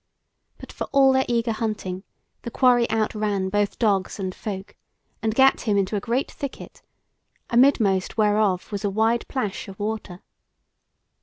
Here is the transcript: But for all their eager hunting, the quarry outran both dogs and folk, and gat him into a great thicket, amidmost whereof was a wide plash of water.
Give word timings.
But 0.57 0.71
for 0.71 0.85
all 0.87 1.13
their 1.13 1.25
eager 1.27 1.51
hunting, 1.51 2.01
the 2.41 2.49
quarry 2.49 2.89
outran 2.89 3.49
both 3.49 3.77
dogs 3.77 4.17
and 4.19 4.33
folk, 4.33 4.75
and 5.21 5.35
gat 5.35 5.61
him 5.61 5.77
into 5.77 5.95
a 5.95 5.99
great 5.99 6.31
thicket, 6.31 6.81
amidmost 7.51 8.17
whereof 8.17 8.71
was 8.71 8.83
a 8.83 8.89
wide 8.89 9.27
plash 9.27 9.67
of 9.67 9.77
water. 9.79 10.23